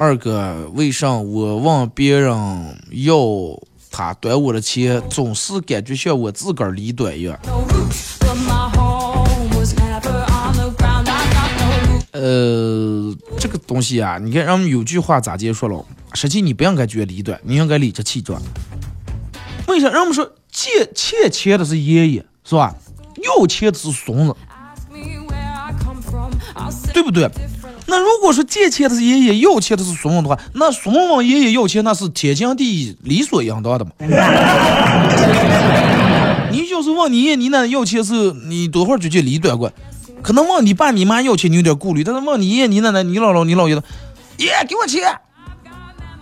[0.00, 2.32] 二哥，为啥我问别人
[2.92, 3.16] 要
[3.90, 7.36] 他短我的钱，总是感觉像我自个儿理短一样？
[12.12, 15.84] 呃，这个东西啊，你看，人们有句话咋接说了？
[16.14, 18.40] 实际你不应该觉得理短，你应该理直气壮。
[19.66, 19.88] 为啥？
[19.88, 22.72] 人们说借欠钱的是爷爷，是吧？
[23.24, 24.36] 要钱的是孙子，
[26.92, 27.28] 对不对？
[27.90, 33.90] 那如果说借钱的是爷爷，要钱的是孙子的话，那孙子问爷爷要钱，那是天经地义、理所应当的嘛？
[36.52, 39.72] 你就是问你爷你奶奶要钱是，你多会儿就去离短过，
[40.22, 43.82] 可能问你爸你妈要钱，你有点顾虑，但是问你爷你奶奶、你姥姥、你姥爷的，
[44.36, 45.02] 爷给我钱，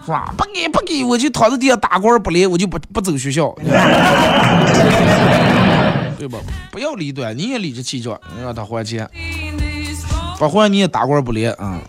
[0.05, 0.33] 是吧？
[0.37, 3.53] 不给不给，我就躺在地上打滚不来，我就不不走学校，
[6.17, 6.39] 对吧？
[6.71, 9.11] 不要理短，你也理直气壮，让他还钱。
[10.39, 11.81] 不还你也打滚不连啊！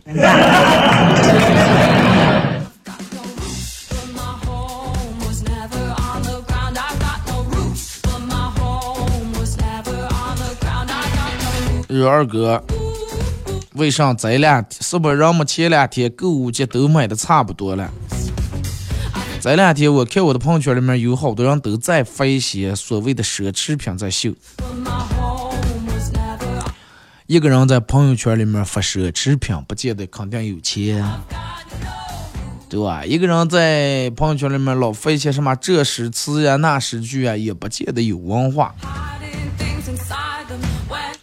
[12.10, 12.64] 二哥，
[13.74, 17.92] 为啥这两天是不是人们前两天购物节都买的差不多了？
[19.42, 24.32] 这两天我看我的朋友圈里面有好多人都在发一些所谓的奢侈品在秀。
[27.28, 31.04] 一个人在朋友圈里面发奢侈品，不见得肯定有钱，
[32.70, 33.04] 对吧？
[33.04, 38.74] 一个人在朋友圈里面老发一些什么这诗词呀、那诗句啊，也不见得有文化。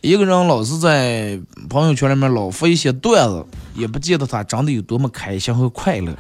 [0.02, 1.40] 一个人老是在
[1.70, 6.14] 朋友圈里面老发一些段子，也不见得他真的有多么开心和快乐。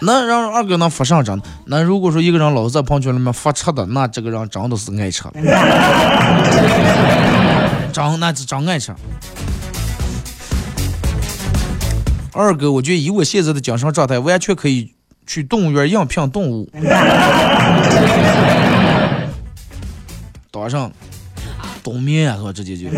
[0.00, 1.40] 那让二哥能发上张？
[1.66, 5.32] 那如果说一个人老是在朋友圈里面发吃的，那这个人真的是爱吃了。
[7.92, 8.94] 长那是长爱吃。
[12.32, 14.94] 二哥，我觉得以我现在的精神状态，完全可以
[15.26, 16.70] 去动物园应聘动物。
[20.50, 20.90] 当上
[21.82, 22.52] 冬眠啊是吧？
[22.52, 22.88] 直接就。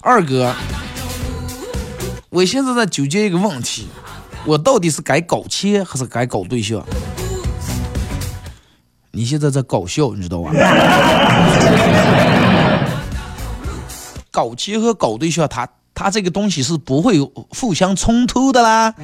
[0.00, 0.54] 二哥，
[2.30, 3.88] 我现在在纠结一个问题，
[4.44, 6.80] 我到底是该搞钱还是该搞对象？
[9.16, 10.50] 你现在在搞笑，你知道吧？
[14.30, 18.92] 搞钱和搞对象，他他这个东西是不会互相冲突的啦，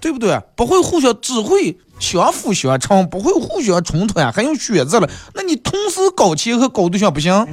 [0.00, 0.40] 对不对？
[0.56, 4.32] 不会互相，只会相辅相成，不会互相冲突啊。
[4.34, 5.10] 还用选择了？
[5.34, 7.30] 那你同时搞钱和搞对象不行？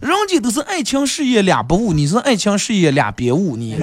[0.00, 3.74] 人家都是爱情事业俩不误，你是爱情事业俩别误你。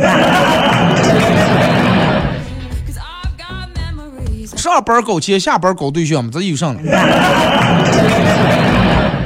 [4.61, 6.79] 上班搞钱，下班搞对象嘛，这有啥了？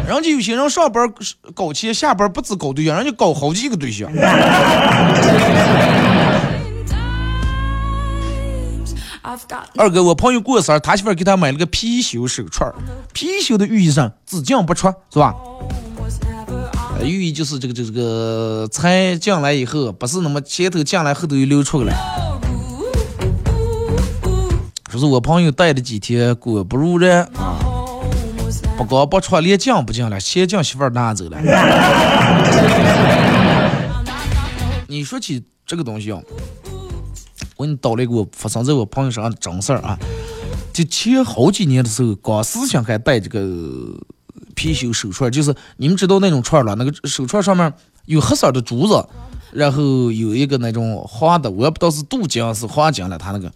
[0.07, 1.13] 人家有些人上班
[1.53, 4.09] 搞钱，下班不止搞对象，人家搞好几个对象。
[9.75, 12.73] 二哥，我朋友过生日，他媳妇给他买了个貔貅手串
[13.13, 15.35] 貔貅的寓意上，只进不出，是吧？
[17.03, 21.93] 寓意就是这个这个这个财进来以后，不是那么前头进来，后头又流出来。
[24.95, 27.59] 说是我朋友戴了几天，果不如人啊！
[28.77, 31.37] 不光不穿，连进不进了，钱进媳妇儿拿走了。
[34.87, 36.21] 你说起这个东西啊？
[37.57, 39.99] 我给你叨了一个发生在我朋友身上的真事儿啊！
[40.71, 43.41] 就前好几年的时候，刚思想还戴这个
[44.55, 47.73] 貔貅手串，就是你们知道那种串儿了，那个手串上面
[48.05, 49.05] 有黑色的珠子，
[49.51, 53.51] 然后有一个那种黄的，我也不知道是镀金是黄金了，它那个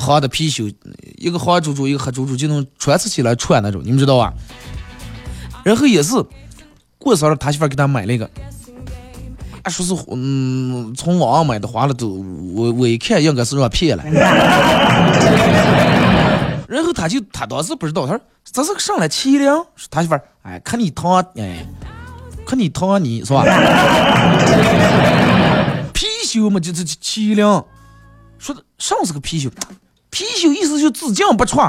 [0.00, 0.74] 黄的貔貅，
[1.16, 4.32] 一个黄珠珠，一个黑珠珠，就能穿刺起来串那种，你们知道吧？
[5.62, 6.12] 然后也是
[6.98, 8.28] 过生日，他媳妇给他买了一个。
[9.70, 12.22] 说是嗯，从网上买的花了都，
[12.54, 14.04] 我我一看应该是让骗了。
[16.68, 19.48] 然后他就他当时不知道，他说这是个上来麒麟，
[19.90, 21.66] 他媳妇哎，看你疼哎，
[22.46, 23.42] 看你疼你是吧？
[25.94, 27.44] 貔貅嘛就是麒麟，
[28.38, 29.50] 说的上是个貔貅，
[30.14, 31.60] 貔貅意思就只进不出，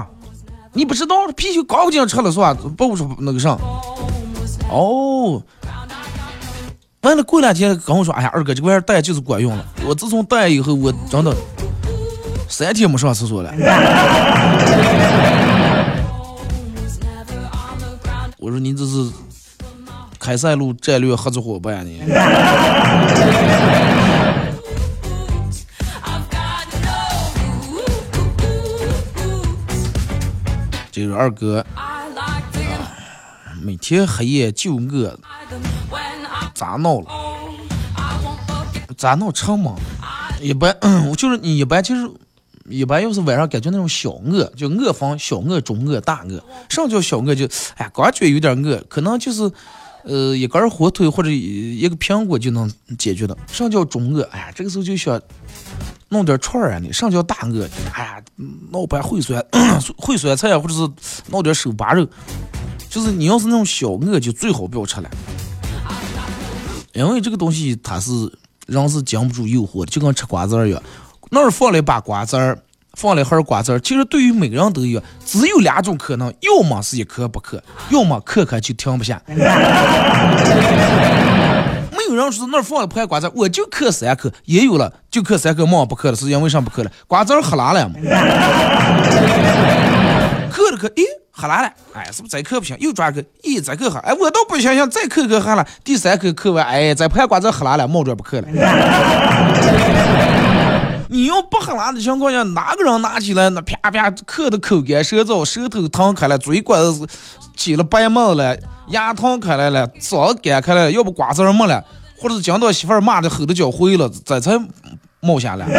[0.73, 2.55] 你不知道貔貅刚进车了是吧？
[2.77, 3.57] 不出那个啥，
[4.71, 5.41] 哦。
[7.01, 9.63] 完了，过两天跟我说：“哎呀，二哥，这玩意儿戴就是管用了。
[9.85, 11.31] 我自从戴以后，我真的
[12.49, 13.53] 三天没上厕所了。
[18.37, 19.07] ”我说：“你这是
[20.19, 21.91] 开塞露战略合作伙伴呢？”
[30.95, 31.65] 这个二哥，
[33.61, 35.19] 每天黑夜就饿。
[36.53, 37.07] 咋闹了？
[38.95, 39.75] 咋闹成吗？
[40.39, 40.73] 一般，
[41.09, 42.09] 我就是你一般就是
[42.69, 46.41] 一般要是晚上感觉那种小饿，就饿方小饿、中饿、大饿。
[46.69, 49.51] 上叫小饿就，哎，感觉有点饿，可能就是
[50.05, 53.37] 呃一根火腿或者一个苹果就能解决的。
[53.47, 55.21] 上叫中饿，哎呀，这个时候就想
[56.09, 56.79] 弄点串儿啊。
[56.79, 58.23] 你上叫大饿，哎呀，
[58.71, 59.43] 弄盘烩酸
[59.97, 60.87] 烩酸菜或者是
[61.29, 62.07] 弄点手扒肉。
[62.89, 65.09] 就是你要是那种小饿，就最好不要吃了。
[66.93, 68.11] 因为这个东西它是
[68.67, 70.81] 人是经不住诱惑的，就跟吃瓜子儿一样，
[71.29, 72.57] 那儿放了一把瓜子儿，
[72.95, 73.79] 放了一盒瓜子。
[73.81, 79.21] 其实对于每个人都一样，只有两种可能：要么是一颗不嗑，要么嗑嗑就停不下。
[81.91, 84.31] 没有人说那儿放了盘瓜子，我就嗑三颗。
[84.45, 86.91] 也有了就嗑三颗，忙不嗑了，是因为啥不嗑了？
[87.07, 87.95] 瓜子儿喝拉了嘛？
[90.51, 91.03] 嗑了嗑，咦？
[91.37, 92.77] 喝完了，哎，是不是再嗑不行？
[92.79, 95.67] 又抓个，咦，再嗑喝，哎，我倒不相信再嗑嗑喝了。
[95.83, 98.47] 第三颗嗑完，哎，再盘瓜子喝完了，冒着不嗑了。
[101.09, 107.07] 你要不喝辣的情况下，哪个人拿起来那啪啪嗑的口干舌燥，舌头疼开了，嘴管子
[107.55, 111.83] 起了白沫了，牙疼开来了，嗓子干开了，要不瓜子没了，
[112.17, 114.59] 或者是讲到媳妇儿骂的吼的脚灰了，这才
[115.19, 115.67] 冒下来。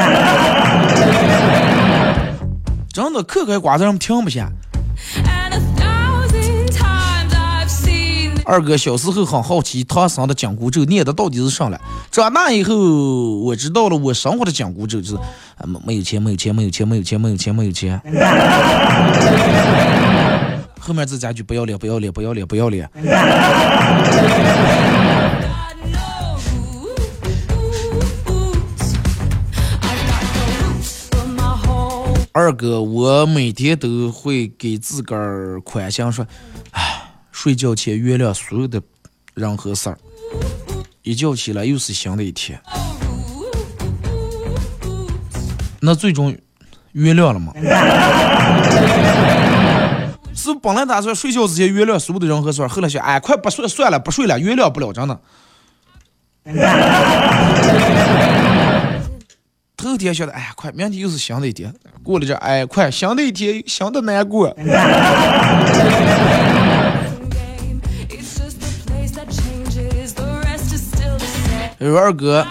[2.92, 4.48] 真的嗑开瓜子上停不下。
[8.46, 11.80] 二哥小时候很好奇唐僧的紧箍咒念的到底是啥了。
[12.12, 12.76] 长大以后
[13.40, 18.00] 我知道了，我生活的紧箍咒就是啊，没没有钱，没有钱，没有钱，没有钱，没有钱，没有钱。
[20.78, 22.88] 后面这家句不要脸，不要脸，不要脸，不要脸。
[32.32, 36.24] 二哥，我每天都会给自个儿宽心说，
[37.46, 38.82] 睡觉前原谅所有的
[39.34, 39.96] 人和事儿，
[41.02, 42.60] 一觉起来又是新的一天。
[45.78, 46.36] 那最终
[46.90, 47.52] 原谅了吗？
[50.34, 55.20] 是本来打算睡觉之前原谅所有的人和事儿，后来想，哎，快不睡算了，不睡了，原谅不了，真的。
[59.76, 61.72] 头天想的，哎呀，快，明天又是新的一天，
[62.02, 64.48] 过了这，哎，快，新的一天，新的难过。
[71.90, 72.46] 说二哥，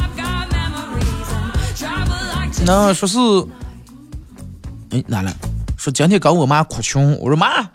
[2.66, 3.18] 那说是，
[4.92, 5.36] 哎，哪了？
[5.78, 7.18] 说今天跟我妈哭穷。
[7.20, 7.70] 我说妈，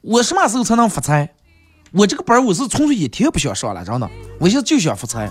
[0.00, 1.32] 我什么时候才能发财？
[1.92, 5.30] 我这个班我是纯粹一天不想上了，真的，我现在就想发财。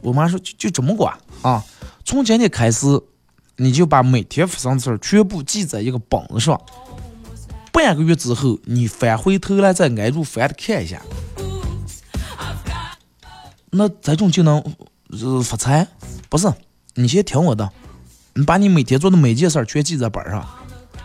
[0.00, 1.62] 我妈说就就这么管啊，
[2.04, 2.86] 从今天开始，
[3.56, 6.60] 你就把每天发生的事儿全部记在一个本子上。
[7.72, 11.00] 半个月之后，你翻回头来再挨住翻的看一下，
[13.74, 14.62] 那这种就能
[15.08, 15.88] 呃发财？
[16.28, 16.52] 不是，
[16.94, 17.70] 你先听我的，
[18.34, 20.46] 你把你每天做的每件事儿全记在本上，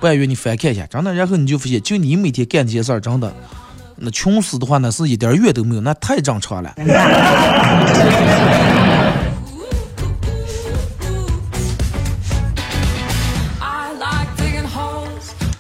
[0.02, 3.34] 半月你翻看一下，真的，然后你就发现，就你每天干这些事儿，真的，
[3.96, 6.76] 那穷死的话，那是一点怨都没有，那太正常了。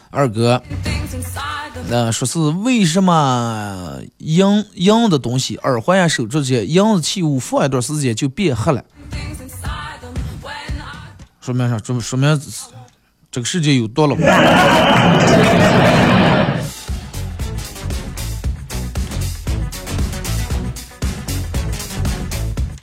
[0.09, 0.61] 二哥，
[1.89, 8.83] 那说是为什么银银的东西，耳环呀、手镯这些银子器物放一段时间就变黑了？
[11.39, 11.77] 说明啥？
[11.77, 12.41] 说明说明
[13.31, 14.17] 这个世界有毒了。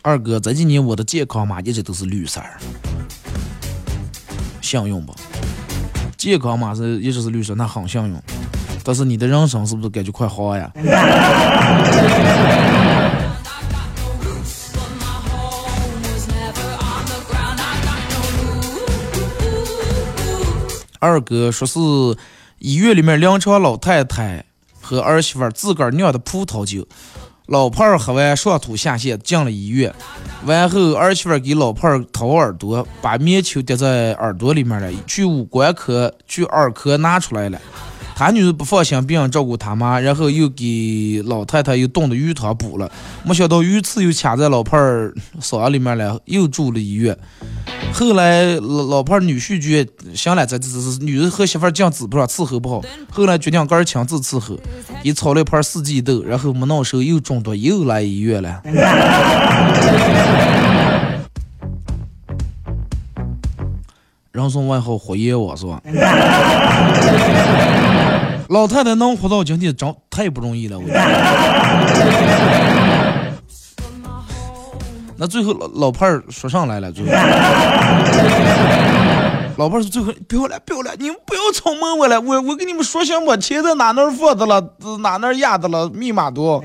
[0.01, 2.59] 二哥，这几年我的健康码一直都是绿色儿，
[4.63, 5.15] 信用不？
[6.17, 8.23] 健康码是一直是绿色，那很信用。
[8.85, 10.71] 但是你的人生是不是感觉快好呀？
[21.01, 21.79] 二哥说是
[22.59, 24.45] 医院里面两床老太太
[24.81, 26.87] 和儿媳妇儿自个儿酿的葡萄酒，
[27.47, 29.95] 老伴儿喝完上吐下泻进了医院，
[30.47, 37.61] 完后儿媳妇儿给老伴儿掏耳朵，把棉球滴在耳朵里面了，去五官科去耳科拿出来了。
[38.17, 42.91] 他女儿不放心别人照顾他妈，然后又给老太太又冻的鱼汤补了，
[43.25, 47.17] 没想到鱼刺又卡在老伴儿嗓子里面了，又住了医院。
[47.93, 54.59] 后来老老伴儿女婿觉行了，这这这女人和媳妇儿犟嘴不上伺候不好，后来决定个儿亲自伺候，
[55.03, 58.63] 给炒了一盘四季豆，然后没弄熟又中毒，又来医院了。
[64.35, 65.81] 人送外号火焰我是吧？
[68.51, 70.85] 老太太能活到今天，真太不容易了，我。
[75.17, 77.13] 那最后老老伴儿说上来了，最后，
[79.57, 84.61] 老伴儿说最后不要了，不要了，你们不要吵蒙我了，我我跟你们说行吧，钱在哪哪儿放的了，
[84.99, 86.61] 哪哪儿压的了，密码多。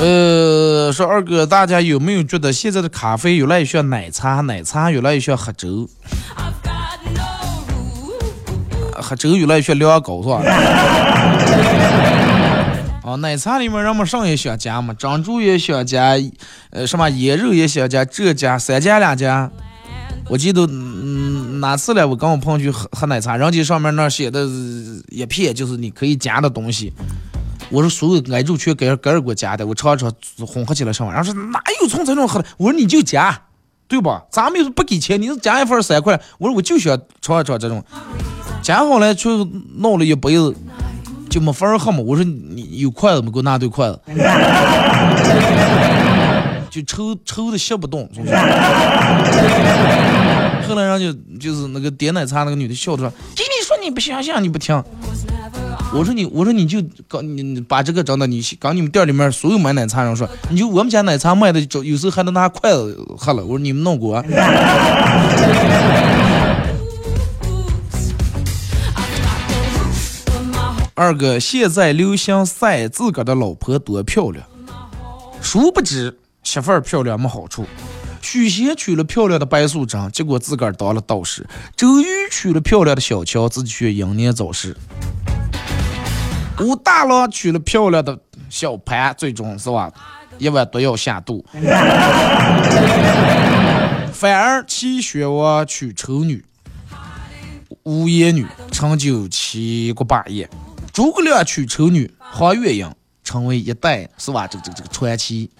[0.00, 5.86] 呃，说二哥，大家有没有觉得现在的咖啡越来越像奶茶，奶茶越来越像喝粥，
[8.94, 10.42] 喝粥越来越像凉糕，是吧？
[13.04, 16.14] 啊， 奶茶里面人们上也想加嘛，珍珠也想加，
[16.70, 19.50] 呃，什么椰肉也想加，这加三加两加。
[20.30, 24.48] 我记得嗯哪次了，我跟我朋友去喝喝奶茶，人家上面那写的
[25.10, 26.90] 一片就是你可以加的东西。
[27.70, 30.12] 我说所有挨住全给给儿给我加的，我尝一尝
[30.46, 32.48] 混合起来上完，然后说哪有从这种喝的？
[32.56, 33.42] 我说你就加，
[33.88, 34.24] 对吧？
[34.30, 37.82] 咱们又是不给钱，你是加一份三块，我说我就想尝一尝这种，
[38.62, 39.44] 加好了就
[39.76, 40.54] 弄了一杯子，
[41.28, 41.98] 就没法喝嘛。
[42.00, 43.30] 我说你有筷子吗？
[43.32, 44.00] 给我拿对筷子，
[46.70, 48.32] 就抽抽的吸不动，是不是？
[50.68, 54.82] 后来人家就是那个点奶茶那个女的笑着说：“给你你不相信，你不听。”
[55.92, 63.42] 我说你，我说你就搞你把这个整的，你搞你们店里面所有买奶茶人说，你就我们家奶茶卖的，有时候还能拿筷子喝了。
[63.42, 64.24] 我说你们弄过啊。
[70.94, 74.44] 二哥现在流行晒自个儿的老婆多漂亮，
[75.40, 77.66] 殊不知媳妇儿漂亮没好处。
[78.22, 81.42] 许仙娶了漂亮的白素贞，结果自个儿当了道士；
[81.76, 84.76] 周瑜娶了漂亮的小乔，自己却英年早逝。
[86.60, 88.18] 武大郎娶了漂亮的
[88.48, 89.90] 小潘，最终是吧，
[90.38, 91.44] 一碗毒药下肚。
[94.12, 96.44] 反而齐宣王娶丑女，
[97.84, 100.46] 无颜女，成就七国霸业；
[100.92, 102.92] 诸葛亮娶丑女，黄月英，
[103.24, 104.46] 成为一代是吧？
[104.46, 105.50] 这个这个这个传奇。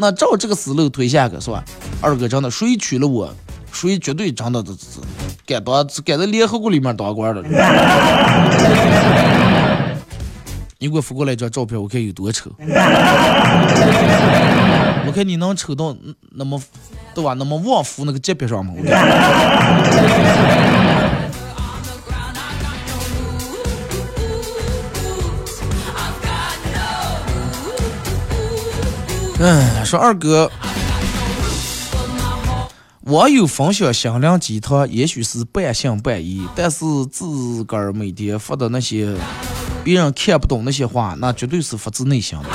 [0.00, 1.64] 那照这个思路推下去是吧？
[2.00, 3.34] 二哥真的，谁娶了我，
[3.72, 4.78] 谁绝对真的这这
[5.44, 7.42] 该当该在联合国里面当官的。
[10.78, 12.48] 你给我发过来一张照片，我看有多丑。
[15.06, 15.96] 我看你能丑到
[16.30, 16.62] 那么，
[17.12, 17.34] 对吧？
[17.34, 18.72] 那么旺夫那个级别上吗？
[18.76, 18.96] 我看。
[29.40, 30.50] 嗯，说二哥，
[33.02, 39.14] 网友分享心灵鸡汤，也许是半信半疑，但是自个儿每天发的那些
[39.84, 42.48] 别人看不懂那些话，那绝对是发自内心的，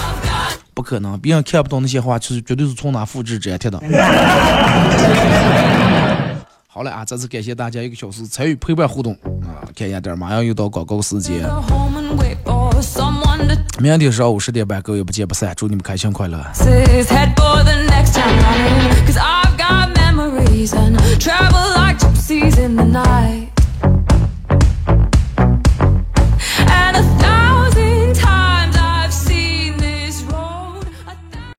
[0.73, 3.81] 不可能，别人看不懂那些话，就是绝对是从哪复制粘贴的。
[6.67, 9.13] 好了啊，再次感谢大家一个小时参与陪伴互动
[9.43, 9.63] 啊！
[9.73, 11.47] 看一下点，马上又到广告时间。
[13.79, 16.39] 明天上午十点半，各位不见不散，祝你们开心快乐。